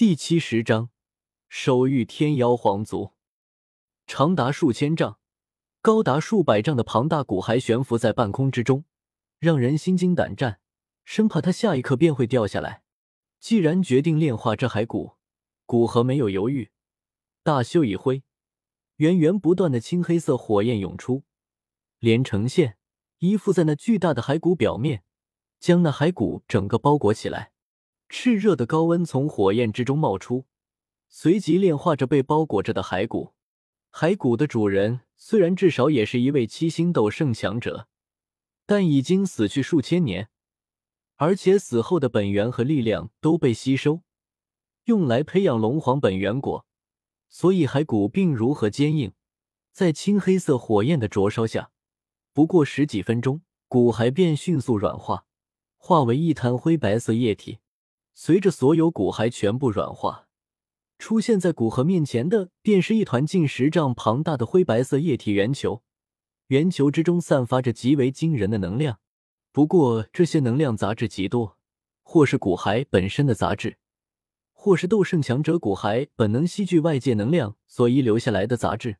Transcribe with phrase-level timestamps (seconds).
[0.00, 0.88] 第七十章，
[1.46, 3.12] 手遇天妖皇族。
[4.06, 5.18] 长达数千丈、
[5.82, 8.86] 高达数百丈的庞大骨骸悬浮在半空之中，
[9.38, 10.58] 让人心惊胆战，
[11.04, 12.82] 生怕它下一刻便会掉下来。
[13.40, 15.18] 既然决定炼化这骸骨，
[15.66, 16.70] 古河没有犹豫，
[17.42, 18.22] 大袖一挥，
[18.96, 21.24] 源源不断的青黑色火焰涌出，
[21.98, 22.78] 连成线
[23.18, 25.04] 依附在那巨大的骸骨表面，
[25.58, 27.49] 将那骸骨整个包裹起来。
[28.10, 30.44] 炽热的高温从火焰之中冒出，
[31.08, 33.34] 随即炼化着被包裹着的骸骨。
[33.92, 37.86] 骸骨的主人虽然至少也是一位七星斗圣强者，
[38.66, 40.28] 但已经死去数千年，
[41.16, 44.02] 而且死后的本源和力量都被吸收，
[44.84, 46.66] 用来培养龙皇本源果，
[47.28, 49.12] 所以骸骨并如何坚硬，
[49.72, 51.70] 在青黑色火焰的灼烧下，
[52.32, 55.26] 不过十几分钟，骨骸便迅速软化，
[55.76, 57.58] 化为一滩灰白色液体。
[58.14, 60.28] 随着所有骨骸全部软化，
[60.98, 65.82] 出现在古河面前的便是一团近十丈庞大的灰白色液体圆球，
[66.48, 68.98] 圆球之中散发着极为惊人的能量。
[69.52, 71.56] 不过，这些能量杂质极多，
[72.02, 73.78] 或是骨骸本身的杂质，
[74.52, 78.98] 或是斗圣强者骨骸本能吸聚外界能量所遗留下来的杂质。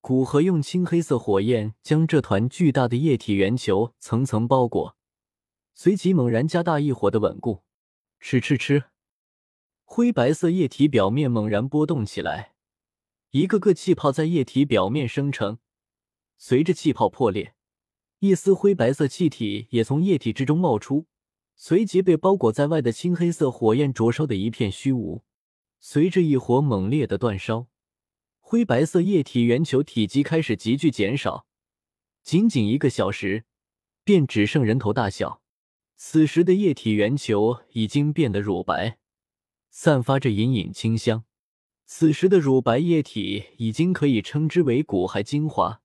[0.00, 4.96] 古河用青黑色火焰将这团巨大的液体圆球层层包裹，
[5.74, 7.62] 随即猛然加大一火的稳固。
[8.24, 8.84] 吃吃吃！
[9.82, 12.54] 灰白色液体表面猛然波动起来，
[13.32, 15.58] 一个个气泡在液体表面生成。
[16.38, 17.56] 随着气泡破裂，
[18.20, 21.08] 一丝灰白色气体也从液体之中冒出，
[21.56, 25.24] 随即被包裹在外的青黑色火焰灼烧的一片虚无。
[25.80, 27.66] 随着一火猛烈的煅烧，
[28.38, 31.44] 灰白色液体圆球体积开始急剧减少，
[32.22, 33.44] 仅仅一个小时，
[34.04, 35.41] 便只剩人头大小。
[36.04, 38.98] 此时的液体圆球已经变得乳白，
[39.70, 41.24] 散发着隐隐清香。
[41.86, 45.80] 此时的乳白液体已经可以称之为骨骸精华，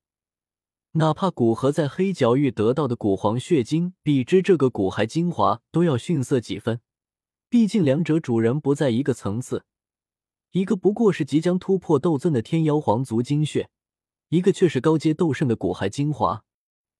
[0.93, 6.81] 哪怕古河在黑角域得到的古黄血晶比之这个骨骸精华都要逊色几分。
[7.47, 9.65] 毕竟两者主人不在一个层次，
[10.51, 13.69] 一个不过是即将突破斗尊的天妖皇族精血，
[14.29, 16.43] 一个却是高阶斗圣的骨骸精华。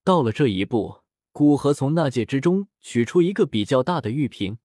[0.04, 1.07] 到了这一步。
[1.38, 4.58] 古河从纳戒之中取出一个比较大的玉瓶，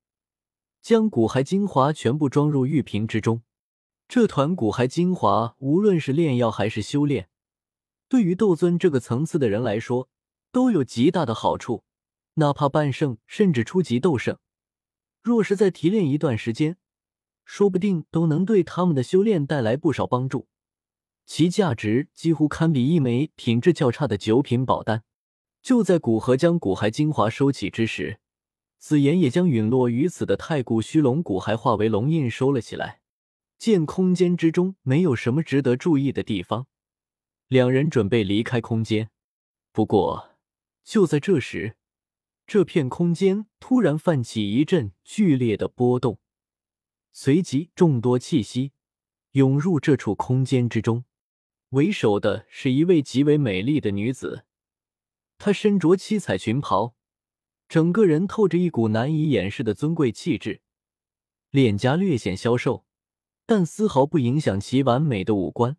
[0.80, 3.42] 将骨骸精华全部装入玉瓶之中。
[4.08, 7.28] 这团骨骸精华，无论是炼药还是修炼，
[8.08, 10.08] 对于斗尊这个层次的人来说，
[10.50, 11.84] 都有极大的好处。
[12.36, 14.38] 哪怕半圣甚至初级斗圣，
[15.20, 16.78] 若是再提炼一段时间，
[17.44, 20.48] 说不定都能对他们的修炼带来不少帮助。
[21.26, 25.04] 其价值几乎堪比一枚品质较差的九品宝丹。
[25.62, 28.18] 就在古河将骨骸精华收起之时，
[28.78, 33.00] 紫妍也将陨落于此的太古虚龙骨骸化为龙印收了起来。
[33.58, 36.66] 见空间之中没有什么值得注意的地方，
[37.46, 39.10] 两人准备离开空间。
[39.70, 40.36] 不过，
[40.82, 41.76] 就在这时，
[42.44, 46.18] 这片空间突然泛起一阵剧烈的波动，
[47.12, 48.72] 随即众多气息
[49.32, 51.04] 涌入这处空间之中。
[51.68, 54.44] 为首的是一位极为美丽的女子。
[55.44, 56.94] 她身着七彩裙袍，
[57.68, 60.60] 整个人透着一股难以掩饰的尊贵气质，
[61.50, 62.84] 脸颊略显消瘦，
[63.44, 65.76] 但丝毫不影响其完美的五官。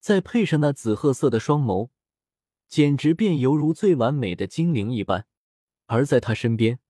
[0.00, 1.90] 再配上那紫褐色的双眸，
[2.66, 5.26] 简直便犹如最完美的精灵一般。
[5.86, 6.80] 而在他身边，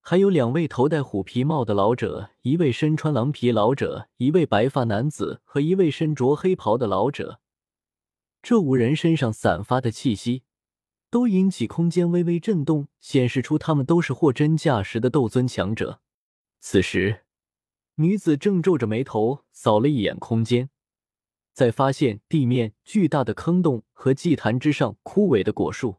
[0.00, 7.42] 还有两位头戴虎皮帽的老者，一位身穿狼皮老者，一位白发男子和一位身着黑袍的老者。
[8.40, 10.44] 这五人身上散发的气息。
[11.12, 16.00] 都引起空间微微震动，显示出他们都是货真价实的斗尊强者。
[16.58, 17.26] 此时，
[17.96, 20.70] 女子正皱着眉头扫了一眼空间，
[21.52, 25.96] 在发现地面巨大的坑洞和祭坛之上枯萎的果树，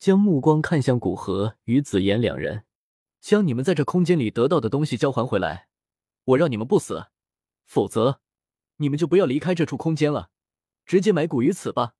[0.00, 2.64] 将目光看向古河与紫妍两人，
[3.20, 5.68] 将你们在这空间里得到的东西交还回来，
[6.24, 7.12] 我让你们不死；
[7.64, 8.20] 否则，
[8.78, 10.30] 你们就不要离开这处空间了，
[10.84, 11.94] 直接埋骨于此吧。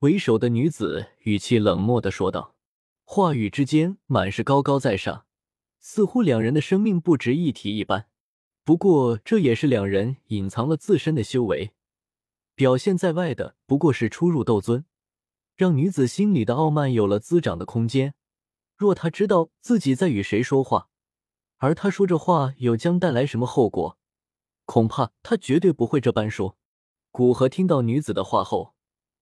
[0.00, 2.54] 为首的女子语气冷漠的说道，
[3.02, 5.26] 话语之间满是高高在上，
[5.80, 8.06] 似乎两人的生命不值一提一般。
[8.62, 11.72] 不过，这也是两人隐藏了自身的修为，
[12.54, 14.84] 表现在外的不过是初入斗尊，
[15.56, 18.14] 让女子心里的傲慢有了滋长的空间。
[18.76, 20.90] 若她知道自己在与谁说话，
[21.56, 23.98] 而她说这话又将带来什么后果，
[24.64, 26.56] 恐怕她绝对不会这般说。
[27.10, 28.77] 古河听到女子的话后。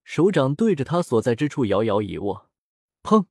[0.06, 2.48] 手掌对着他所在之处遥遥一握，
[3.02, 3.26] 砰！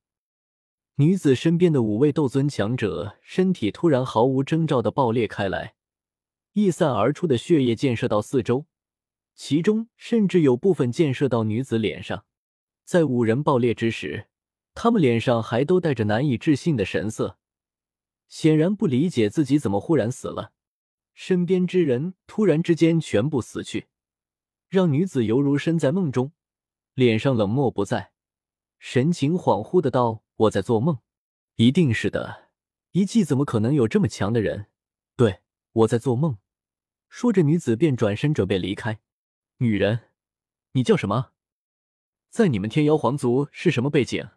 [0.96, 5.76] 女子身边的五位斗尊强者身体突然毫无征兆的爆裂开来，
[6.52, 8.66] 溢散而出的血液溅射到四周，
[9.34, 12.26] 其中甚至有部分溅射到女子脸上。
[12.84, 14.28] 在五人爆裂之时，
[14.74, 17.38] 他们脸上还都带着难以置信的神色，
[18.28, 20.52] 显然不理解自己怎么忽然死了。
[21.14, 23.88] 身边之人突然之间全部死去，
[24.68, 26.34] 让女子犹如身在梦中，
[26.96, 28.14] 脸上冷漠不在，
[28.80, 31.00] 神情恍惚的道：“我在做梦，
[31.56, 32.50] 一定是的，
[32.92, 34.68] 遗迹怎么可能有这么强的人？
[35.18, 35.42] 对，
[35.74, 36.38] 我在做梦。”
[37.10, 39.02] 说着，女子便转身准备离开。
[39.58, 40.12] 女人，
[40.72, 41.32] 你叫什么？
[42.30, 44.30] 在你们天妖皇族是什么背景？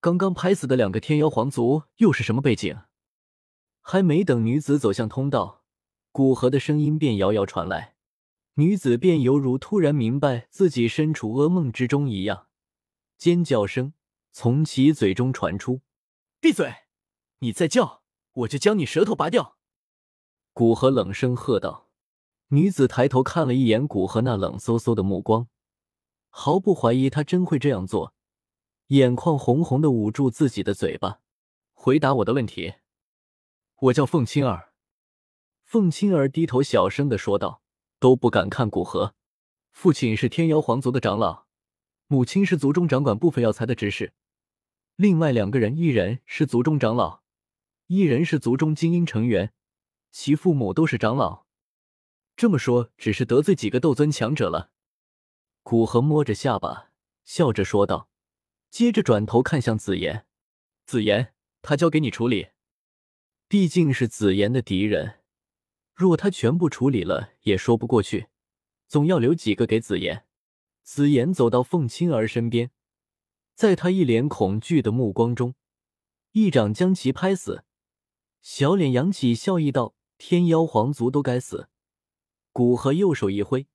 [0.00, 2.82] 刚刚拍死的两个天妖皇族又是什么背景？
[3.80, 5.64] 还没等女子走向通道，
[6.12, 7.93] 古河的声音便遥遥传来。
[8.54, 12.46] 女子便犹如突然明白自己身处噩梦之中一样，
[13.18, 13.94] 尖叫声
[14.30, 15.80] 从其嘴中传出
[16.40, 16.72] ：“闭嘴！
[17.40, 18.02] 你再叫，
[18.32, 19.56] 我就将你舌头拔掉！”
[20.54, 21.88] 古河冷声喝道。
[22.48, 25.48] 女子抬头看了一眼古河那冷飕飕的目光。
[26.28, 28.14] 毫不怀疑，他真会这样做，
[28.88, 31.20] 眼眶红红的捂住自己的嘴巴，
[31.72, 32.74] 回答我的问题。
[33.76, 34.72] 我叫凤青儿。
[35.64, 37.63] 凤青儿低头小声的说道，
[38.04, 39.14] 都不敢看古河。
[39.72, 41.46] 父亲是天妖皇族的长老，
[42.06, 44.12] 母亲是族中掌管部分药材的执事，
[44.96, 47.22] 另外两个人，一人是族中长老，
[47.86, 49.54] 一人是族中精英成员，
[50.10, 51.46] 其父母都是长老。
[52.36, 54.70] 这么说，只是得罪几个斗尊强者了。
[55.62, 56.90] 古河摸着下巴，
[57.24, 58.10] 笑着说道，
[58.68, 60.26] 接着转头看向紫妍
[60.84, 62.48] ：“紫妍，他交给你处理。
[63.48, 65.20] 毕竟是紫妍的敌人，
[65.94, 68.26] 若他全部处理了，也说不过去，
[68.86, 70.26] 总要留几个给紫妍。”
[70.82, 72.70] 紫妍走到凤青儿身边，
[73.54, 75.54] 在他一脸恐惧的目光中，
[76.32, 77.64] 一掌将其拍死，
[78.42, 81.68] 小脸扬起笑意道：“天妖皇族都该死。”
[82.52, 83.66] 古河右手一挥。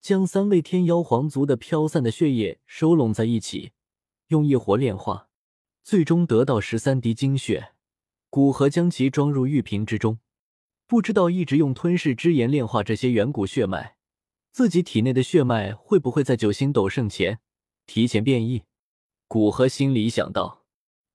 [0.00, 3.72] 将三位天妖皇族的飘散的血液收拢在一起，
[4.28, 5.28] 用异火炼化，
[5.84, 7.74] 最终得到十三滴精血。
[8.28, 10.18] 古河将其装入玉瓶之中，
[10.86, 13.96] 不知道一直用吞噬之炎炼化这些远古血脉，
[14.50, 17.40] 自己体内的血脉会不会在九星斗圣前
[17.86, 18.64] 提前变异？
[19.26, 20.64] 古河心里想到，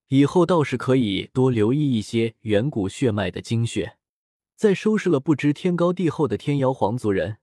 [0.08, 3.98] 以后倒是可以多留意一些远古血脉的精血。
[4.56, 7.38] 在收拾了不知天高地厚的天妖皇族人。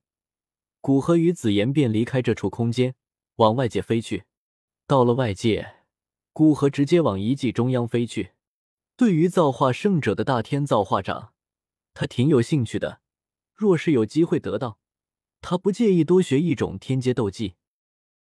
[0.81, 2.95] 古河与紫妍便离开这处空间，
[3.37, 4.25] 往外界飞去。
[4.85, 5.77] 到了外界，
[6.33, 8.31] 古河直接往遗迹中央飞去。
[8.97, 11.33] 对于造化圣者的大天造化掌，
[11.95, 13.01] 他挺有兴趣的。
[13.55, 14.79] 若是有机会得到，
[15.39, 17.55] 他不介意多学一种天阶斗技。